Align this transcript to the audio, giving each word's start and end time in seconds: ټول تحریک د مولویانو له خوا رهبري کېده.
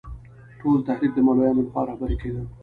ټول 0.59 0.79
تحریک 0.87 1.11
د 1.15 1.19
مولویانو 1.27 1.61
له 1.65 1.69
خوا 1.71 1.81
رهبري 1.89 2.17
کېده. 2.21 2.43